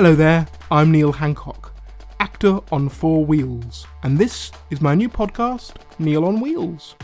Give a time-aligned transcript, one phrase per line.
[0.00, 1.74] Hello there, I'm Neil Hancock,
[2.20, 6.96] actor on four wheels, and this is my new podcast, Neil on Wheels.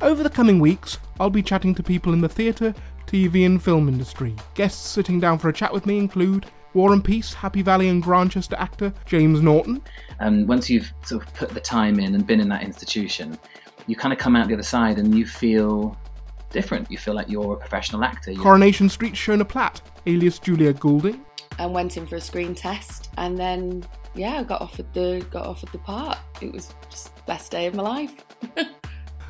[0.00, 2.72] Over the coming weeks, I'll be chatting to people in the theatre,
[3.08, 4.36] TV, and film industry.
[4.54, 8.00] Guests sitting down for a chat with me include War and Peace, Happy Valley, and
[8.00, 9.82] Grantchester actor James Norton,
[10.20, 13.36] And once you've sort of put the time in and been in that institution,
[13.88, 15.98] you kind of come out the other side and you feel
[16.50, 16.88] different.
[16.88, 18.32] You feel like you're a professional actor.
[18.34, 21.20] Coronation Street Shona Platt, alias Julia Goulding,
[21.58, 25.46] and went in for a screen test and then yeah I got offered the got
[25.46, 28.24] offered the part it was just the best day of my life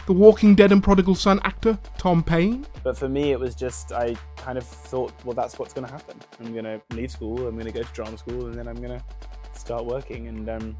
[0.07, 3.91] The Walking Dead and Prodigal Son actor Tom Payne, But for me, it was just
[3.91, 6.21] I kind of thought, well, that's what's going to happen.
[6.41, 8.77] I'm going to leave school, I'm going to go to drama school, and then I'm
[8.77, 9.03] going to
[9.59, 10.29] start working.
[10.29, 10.77] And um,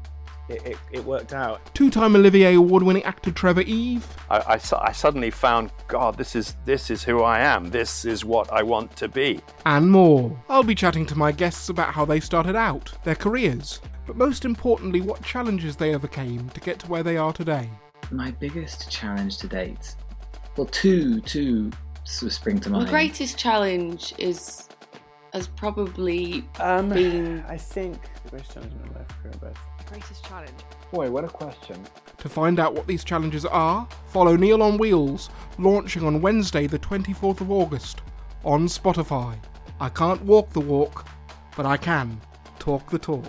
[0.49, 1.59] it, it, it worked out.
[1.73, 6.35] two time Olivier Award winning actor Trevor Eve, I, I, I suddenly found, God, this
[6.35, 7.69] is this is who I am.
[7.69, 9.39] This is what I want to be.
[9.65, 10.37] and more.
[10.49, 14.45] I'll be chatting to my guests about how they started out, their careers, but most
[14.45, 17.69] importantly, what challenges they overcame to get to where they are today.
[18.11, 19.95] My biggest challenge to date,
[20.57, 21.71] well, two, two
[22.03, 22.89] sort of spring to my mind.
[22.89, 24.69] greatest challenge is
[25.35, 29.57] has probably Um, been I think the greatest challenge in my life, career both.
[29.85, 30.51] Greatest challenge.
[30.91, 31.83] Boy, what a question.
[32.19, 36.79] To find out what these challenges are, follow Neil on Wheels, launching on Wednesday, the
[36.79, 38.01] 24th of August,
[38.43, 39.37] on Spotify.
[39.79, 41.05] I can't walk the walk,
[41.57, 42.19] but I can
[42.57, 43.25] talk the talk.